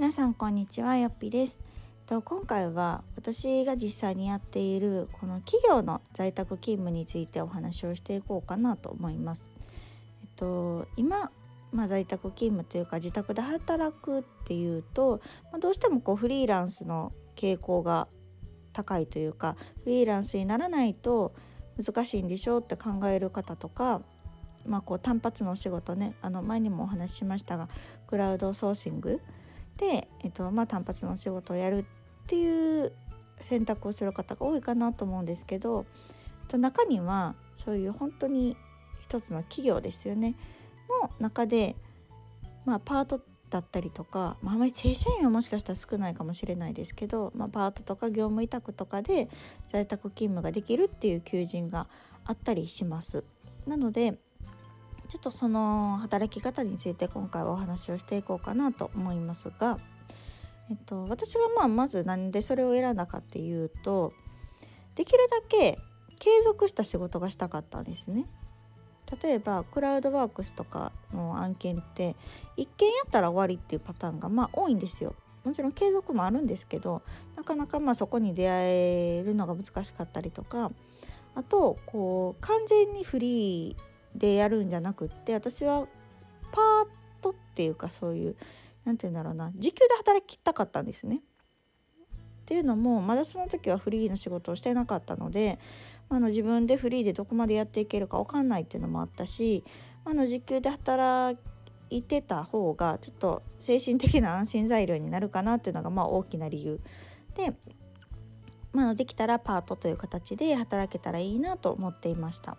[0.00, 1.60] 皆さんこんにちはよっぴです。
[2.06, 9.50] と今回は私が実際にやっているこの企業の在宅勤務についてお話をしていこうかなと思います。
[10.22, 11.30] えっと今
[11.70, 15.20] まあ、在宅勤務というか自宅で働くっていうと、
[15.52, 18.08] まあ、どうしてもこうフリーランスの傾向が
[18.72, 21.34] 高いというかフリーランスにならないと
[21.76, 24.00] 難しいんでしょうって考える方とか
[24.66, 27.68] まあ、こう単発のお仕事ねあの前にもお話ししましたが
[28.06, 29.20] クラウドソーシング
[29.80, 31.84] で、えっとまあ、単発のお仕事をやるっ
[32.26, 32.92] ていう
[33.38, 35.86] 選択をする方が多いかなと思うんですけど
[36.52, 38.56] 中にはそういう本当に
[39.00, 40.34] 一つの企業ですよね
[41.02, 41.76] の中で、
[42.66, 49.28] まあ、パートだったりとか、まあ、あまり正社員はもしかしたら少ないかもしれないですけど、まあ、パートとか業務委託とかで
[49.68, 51.88] 在宅勤務ができるっていう求人が
[52.26, 53.24] あったりします。
[53.66, 54.18] なので
[55.10, 59.80] ちょっとその働き方について今回はお話をしていこうかなと思いますが、
[60.70, 64.12] えっと、私がまあまず何でそれを選んだかっていうと
[64.94, 65.80] できるだけ
[66.20, 68.26] 継続した仕事がしたかったんですね。
[69.20, 72.14] 例えばクラウドワークスとかの案件って
[72.56, 75.16] 一件やったら終わりっていうパターンがまあ多いんですよ。
[75.42, 77.02] もちろん継続もあるんですけど
[77.34, 78.64] なかなかまあそこに出会
[79.18, 80.70] えるのが難しかったりとか
[81.34, 85.86] あとこう完全にフリーでやるんじゃなくって私は
[86.52, 86.88] パー
[87.20, 88.36] トっていうかそういう
[88.84, 91.20] 何て言うんだろうな時給で働きたかったんですね。
[92.42, 95.60] っていうのもまだその時はフリーの仕事をしてなかったので、
[96.08, 99.62] あの自分でフリーでどこまでやっていけるか分かんないっていうのもあったし、
[100.04, 101.38] あの時給で働
[101.90, 106.80] いてた方がちょっと精神的な安心材料になるかなっていうのがまあ大きな理由
[107.34, 107.52] で、
[108.72, 112.56] まあ、できたらパートという形で働けたらいいなと思っていました。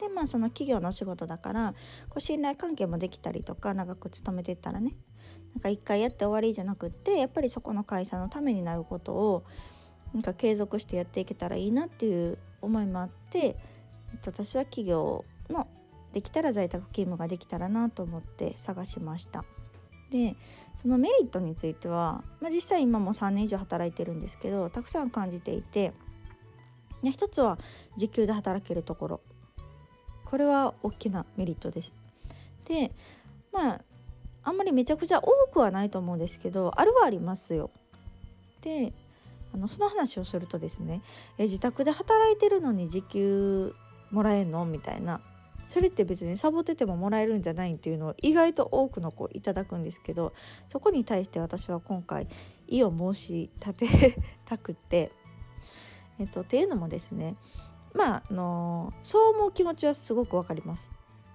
[0.00, 1.74] でまあその企業のお仕事だから
[2.08, 4.94] こう信頼関係もできたりとか長く勤めてったらね
[5.54, 9.44] なんか一回やって終わりじゃなくってやっぱりそこの会社のためになることを
[10.14, 13.50] なんか継続してやっていけたらいいなっていう思いもあって、え
[14.16, 15.66] っと、私は企業の
[16.12, 19.44] できたら在宅勤務ができたらなと思って探しました。
[20.10, 20.36] で
[20.74, 25.92] そのメリットについては、まあ、実際今も3年以上働いてるんですけどたくさん感じていて、
[27.02, 27.58] ね、一つは
[27.96, 29.20] 時給で働けるところ
[30.28, 31.94] これは大きなメリットです。
[32.66, 32.92] で
[33.50, 33.80] まあ
[34.42, 37.70] あんまりめちゃくちゃ多くはないと思うんですけどあるはありますよ。
[38.60, 38.92] で
[39.54, 41.00] あのその話をするとですね
[41.38, 43.74] え自宅で働いてるのに時給
[44.10, 45.20] もらえんのみたいな
[45.66, 50.34] それって別にサボっててももらえるんじゃないっていうのを意外と多くの子いただくんですけど
[50.68, 52.26] そこに対して私は今回
[52.66, 55.10] 意を申し立てたくて、
[56.18, 57.36] えっと、っていうのもですね
[57.94, 60.92] まああのそう思う気持ちはすごくわかります。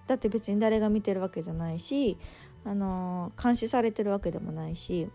[0.08, 2.18] だって別に誰が見てるわけじゃないし
[2.66, 5.10] あの監視されてるわけでもないし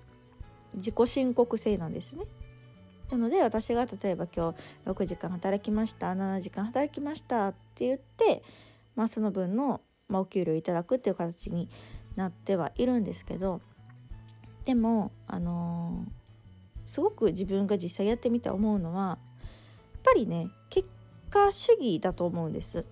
[0.75, 2.25] 自己申告制なんですね。
[3.11, 4.55] なので私が例えば今
[4.85, 8.43] 日6時間働きました7時間働きましたって言って、
[8.97, 11.71] まあ、その分の、まあ、お給料いただくっていう形に
[12.17, 13.63] なってはいるんですけど
[14.67, 16.09] でもあのー、
[16.85, 19.19] すごく自分が実際やってみて思うのはやっ
[20.05, 20.51] ぱりね
[21.29, 22.85] 果主義だと思うんです。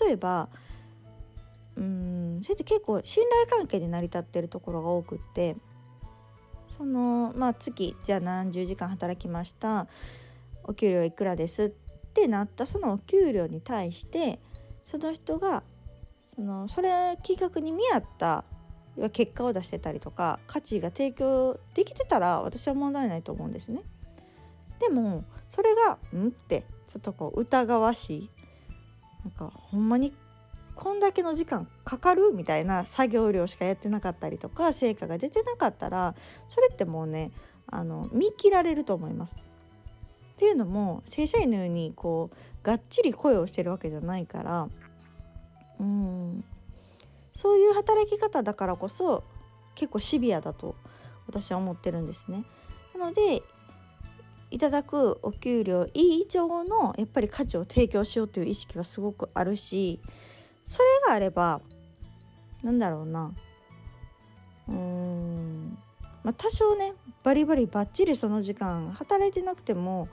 [0.00, 0.48] 例えば
[1.76, 5.56] うんそれって結構信頼関係で成り立ってるところが多くって
[6.68, 9.88] そのまあ月じゃあ何十時間働きました
[10.64, 11.70] お給料いくらですっ
[12.12, 14.40] てなったそのお給料に対して
[14.82, 15.62] その人が
[16.34, 18.44] そのそれ企画に見合った
[19.12, 23.82] 結果を出してたりとか価値が提供できてたら私は問題ないと思うんですね。
[24.80, 28.30] でもそれが「ん?」ってちょっとこう疑わしい
[29.24, 30.14] なんかほんまに
[30.74, 32.32] こんだけの時間かかる？
[32.32, 36.14] みたいな作業量しかやってなかったりとか成果が出てなかったら
[36.48, 37.30] それってもうね
[37.66, 39.36] あの見切られると思います。
[39.36, 44.68] っていうのも正社員のようにこうがっちり声をしてるわけじゃないから
[45.78, 46.44] うん
[47.34, 49.22] そういう働き方だからこそ
[49.74, 50.76] 結構シビアだと
[51.26, 52.44] 私は思ってるんですね。
[52.98, 53.42] なので
[54.50, 60.00] いただくお給料以上のやっぱり価値を提供しようという意識はすごくあるし
[60.64, 61.60] それがあれば
[62.62, 63.32] なんだろうな
[64.68, 65.78] うーん
[66.22, 70.08] まあ多少ねバリバリバッチリその時間働いてなくても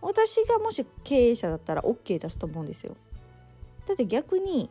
[0.00, 2.96] 私がもし経営者だったら OK 出すと思うんですよ。
[3.86, 4.70] だって逆に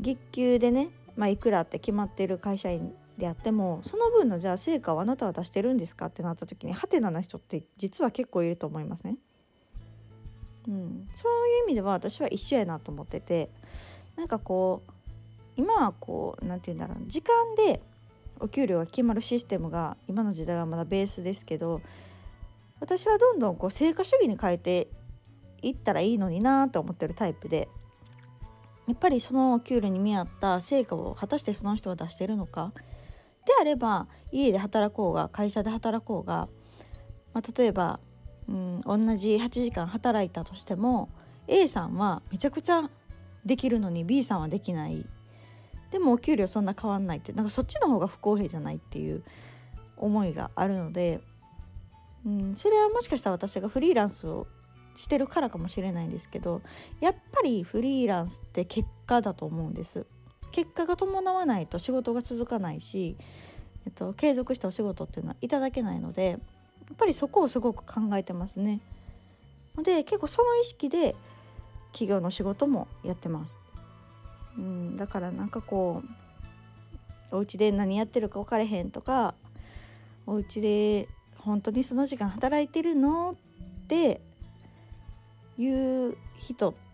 [0.00, 9.16] 月給でね、まあ、いくらって決まってる会社員であってもその分のじゃあ成果をあなたは出してるんですかってなった時にハテナな人って実は結構いると思いますね。
[10.68, 13.50] うん、そういう意味では私は一緒やなと思ってて
[14.16, 14.92] なんかこう
[15.56, 17.80] 今はこう何て言うんだろう時間で
[18.40, 21.80] お給料が決まるシステムが今の時代はまだベースですけど
[22.80, 24.88] 私はどんどんこう成果主義に変えて
[25.62, 27.68] いったらいいのになと思ってるタイプで
[28.86, 32.72] やっぱりその給料に見合った成果を果たしてその人は出してるのか
[33.46, 36.48] であれば家で働こうが会社で働こうが、
[37.32, 38.00] まあ、例えば、
[38.48, 41.08] うん、同じ8時間働いたとしても
[41.48, 42.90] A さんはめちゃくちゃ
[43.44, 45.06] できるのに B さんはできない
[45.92, 49.22] でもお給料そんな変わんないってなんかそっちの方が不公平じゃないっていう
[49.96, 51.20] 思いがあるので、
[52.26, 54.48] うん、それはもしかしたら私がフリーランスを
[54.96, 56.62] してるからかもしれないんですけど
[57.00, 60.06] やっぱりフリーランスって結果だと思うんです。
[60.52, 63.16] 結果が伴わないと仕事が続かないし、
[63.86, 68.80] えっと、継続したお仕事っていうのはいただけないのでやっぱりそこをすごく考えてますね。
[69.82, 71.14] で結構その意識で
[71.92, 73.58] 企業の仕事もやってます。
[74.56, 76.02] うん、だからなんかこ
[77.32, 79.34] うお家で何やってるか分かれへんとか
[80.26, 81.08] お家で
[81.38, 83.36] 本当にその時間働いてるの
[83.84, 84.20] って
[85.58, 86.85] いう人って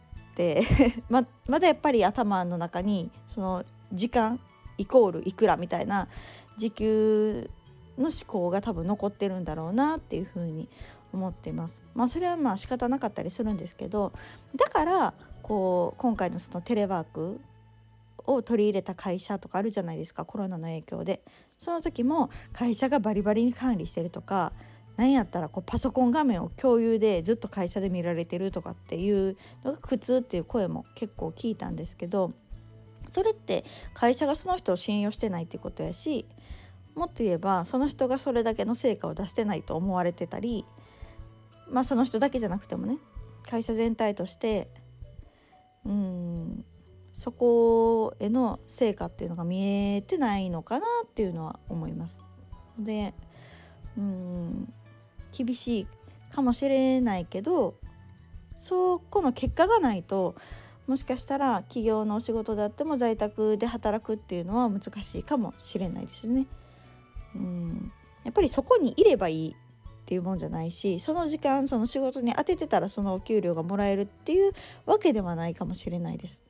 [1.08, 4.40] ままだやっぱり頭の中にその時間
[4.78, 6.08] イコールいくらみたいな
[6.56, 7.50] 時給
[7.98, 10.68] の思考が多分残ってるんだろうなっていうふうに
[11.12, 11.82] 思っています。
[11.94, 14.12] まあそれはまあ仕方なかったりするんですけど
[14.56, 17.40] だからこう今回のそのテレワーク
[18.24, 21.22] を取り入れた会社とかあるじゃないですかコロナの影響で
[21.58, 24.52] その時も会社がバリバリに管理してるとか
[24.96, 32.32] 何やったらこうパソコン画面を共有でずっと会社で見られてるとかっていうのが苦痛っていう声も結構聞いたんですけど
[33.08, 36.26] それって会社がその人を信用してないっていうことやし
[36.94, 40.64] もっと言えばその人がそれだけの成果を出してないと思われてたり
[41.68, 42.98] まあその人だけじゃなくてもね
[43.48, 44.68] 会社全体として
[45.84, 46.64] うん
[47.12, 49.62] そこへの成果っていうのが見
[49.94, 52.22] えてないのかなっていうのは思います。
[52.78, 53.14] で
[53.98, 54.72] うん
[55.36, 55.86] 厳しい
[56.32, 57.74] かもしれないけど
[58.54, 60.34] そこの結果がないと
[60.86, 66.46] もしかしたら企業のお仕事であっても在宅で働くっていうのは難しいかもしれないですね。
[67.34, 67.92] うん
[68.24, 69.54] やっぱりそこにいればいいっ
[70.04, 74.52] ていうもんじゃないしその時間その仕事に当ててたらそのお給料がもらえるっていう
[74.86, 76.42] わけではないかもしれないです。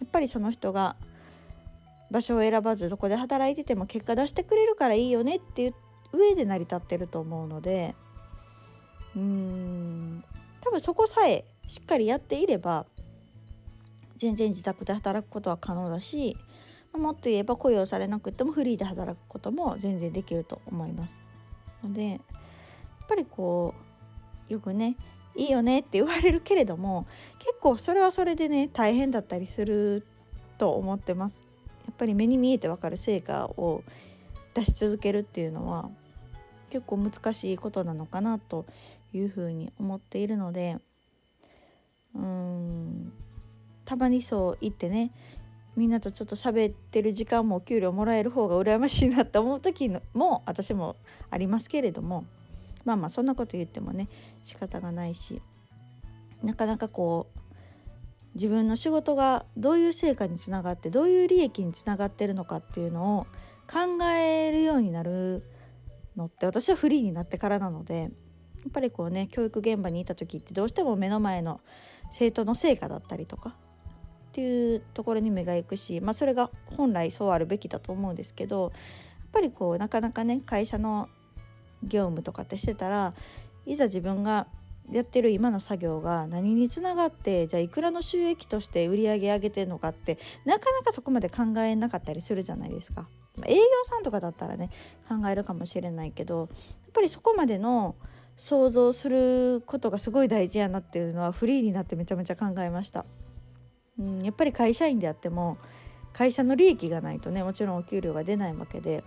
[0.00, 0.96] やっぱりその人が
[2.10, 5.74] 場所を選ばずどこで働いてても結果出してくれるからいいよねっていう
[6.14, 7.94] 上で成り立ってると思うので
[9.16, 10.24] うーん
[10.60, 12.86] 多分そこさえしっかりやっていれば
[14.16, 16.36] 全然自宅で働くことは可能だし
[16.92, 21.22] もっと言えば雇用されなくてもフリーで働くことも全然できると思います。
[21.82, 22.20] のでやっ
[23.08, 23.74] ぱりこ
[24.48, 24.96] うよくね
[25.36, 27.06] いいよねって言われるけれども
[27.38, 30.06] 結構それはそれでね大変だったりする
[30.56, 31.42] と思ってます。
[31.84, 33.82] やっぱり目に見えてわかる成果を
[34.54, 35.90] 出し続けるっていうのは
[36.74, 38.66] 結構難しいことなのかなと
[39.12, 40.78] いうふうに思っているので
[42.16, 43.12] うーん
[43.84, 45.12] たまにそう言ってね
[45.76, 50.96] みんなとちょっと喋ってる時間もお給料もらえる方が羨ましいなって思う時 も私も
[51.30, 52.24] ありますけれども
[52.84, 54.08] まあまあそんなこと言ってもね
[54.42, 55.40] 仕方がないし
[56.42, 57.40] なかなかこう
[58.34, 63.26] 自分の仕事がどういう成果につながってどういう利益につながってるのかっていうのを
[63.70, 65.44] 考えるようになる
[66.16, 68.08] のって私はフリーになってからなのでや
[68.68, 71.60] っぱりこうね教育現場にいた時ってどうしても目の前の
[72.10, 73.52] 生徒の成果だったりとかっ
[74.32, 78.72] ていうところに目が行くし、まあ、それが本来そうあるべきだと思うんですけどやっ
[79.32, 81.08] ぱりこうなかなかね会社の
[81.82, 83.14] 業務とかってしてたら
[83.66, 84.46] いざ自分が
[84.90, 93.08] やってる今の作業が何につながってじゃあいくらの収益として売り上げ上げてるのかってなかなかそこまで考えなかったりするじゃないですか。
[93.46, 94.70] 営業さんとかだったらね
[95.08, 96.48] 考えるかもしれないけどやっ
[96.92, 97.96] ぱりそこまでの
[98.36, 103.06] 想像することがすごい大事やなっていうのはフリーになってめちゃめちゃ考えました。
[103.98, 105.56] うん、やっぱり会社員であっても
[106.12, 109.04] 会社の利益がないとねもちろんお給料が出ないわけで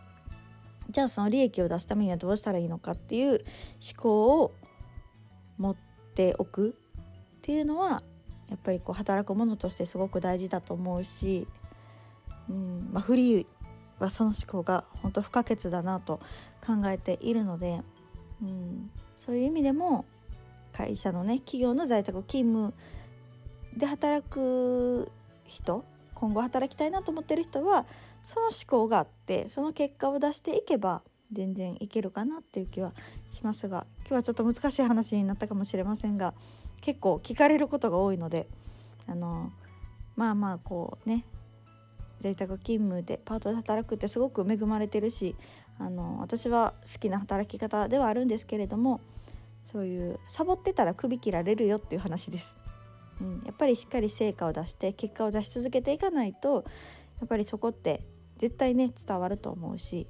[0.90, 3.42] じゃあその利益を出すためにはどうしたらいいのかっていう思
[4.02, 4.54] 考を
[5.58, 5.76] 持っ
[6.16, 6.78] ておく
[7.38, 8.02] っていうのは
[8.50, 11.48] やっぱりこう働く者としてすごく大事だと思うし、
[12.50, 13.48] うんまあ、フリー
[14.00, 16.20] はその思考が本当不可欠だなと
[16.66, 17.82] 考えているので、
[18.42, 20.06] うん、そういう意味でも
[20.72, 22.74] 会社のね企業の在宅勤務
[23.76, 25.12] で働く
[25.46, 27.86] 人今後働きたいなと思ってる人は
[28.24, 32.94] その思考があってその結果を出していけば全然いけるかなっていう気は
[33.30, 36.34] しますが今日はちょっと難しい話になったかもしれませんが
[36.82, 38.48] 結構聞かれることが多いので
[39.08, 39.52] あの
[40.16, 41.26] まあまあこうね
[42.20, 45.36] 在宅勤務でパートで働くってすごく恵まれてるし
[45.80, 49.02] あの私は好きな働き方ではあるんですけれども
[49.64, 52.58] そういうサボってたら首切られるよっていう話です。
[53.20, 56.66] うん、やっぱりしっかり成果を出して結果を出し続けていかないと
[57.20, 58.02] やっぱりそこって
[58.38, 60.08] 絶対ね伝わると思うし、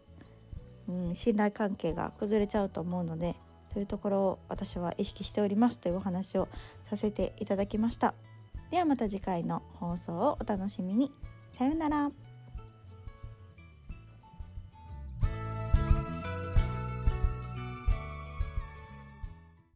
[0.87, 3.35] うん、信頼関係が崩れちゃうと思うので
[3.73, 6.47] そういうところを私は意識しておりますというお話を
[6.83, 8.13] させていただきました。
[8.71, 11.11] ではまた次回の放送をお楽しみに。
[11.49, 12.09] さようなら。